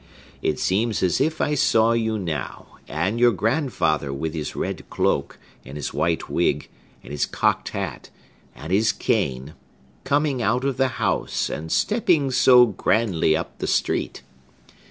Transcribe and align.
It 0.41 0.57
seems 0.59 1.03
as 1.03 1.21
if 1.21 1.39
I 1.41 1.53
saw 1.53 1.91
you 1.91 2.17
now; 2.17 2.65
and 2.87 3.19
your 3.19 3.31
grandfather 3.31 4.11
with 4.11 4.33
his 4.33 4.55
red 4.55 4.89
cloak, 4.89 5.37
and 5.63 5.77
his 5.77 5.93
white 5.93 6.27
wig, 6.27 6.69
and 7.03 7.11
his 7.11 7.27
cocked 7.27 7.69
hat, 7.69 8.09
and 8.55 8.73
his 8.73 8.91
cane, 8.91 9.53
coming 10.03 10.41
out 10.41 10.63
of 10.63 10.77
the 10.77 10.87
house, 10.97 11.51
and 11.51 11.71
stepping 11.71 12.31
so 12.31 12.65
grandly 12.65 13.37
up 13.37 13.59
the 13.59 13.67
street! 13.67 14.23